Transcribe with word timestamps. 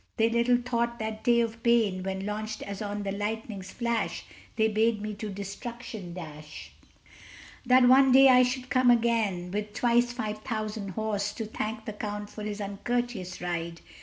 They 0.17 0.29
little 0.31 0.57
thought, 0.57 0.97
that 0.97 1.23
day 1.23 1.41
of 1.41 1.61
pain 1.61 2.01
When, 2.01 2.25
launched 2.25 2.63
as 2.63 2.81
on 2.81 3.03
the 3.03 3.11
lightning's 3.11 3.69
flash, 3.69 4.23
They 4.55 4.67
bade 4.67 4.99
me 4.99 5.13
to 5.13 5.29
destruction 5.29 6.15
dash, 6.15 6.71
That 7.67 7.83
one 7.87 8.11
day 8.11 8.27
I 8.27 8.41
should 8.41 8.71
come 8.71 8.89
again, 8.89 9.51
With 9.51 9.73
twice 9.75 10.11
five 10.11 10.39
thousand 10.39 10.93
horse, 10.93 11.31
to 11.33 11.45
thank 11.45 11.85
The 11.85 11.93
Count 11.93 12.31
for 12.31 12.41
his 12.41 12.59
uncourteous 12.59 13.41
ride. 13.41 13.81